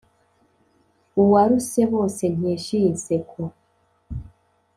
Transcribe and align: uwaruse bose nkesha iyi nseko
uwaruse 1.21 1.81
bose 1.93 2.23
nkesha 2.35 2.71
iyi 2.79 2.89
nseko 2.95 3.41